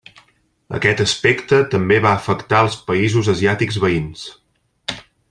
[0.77, 4.25] Aquest aspecte també va afectar els països asiàtics veïns.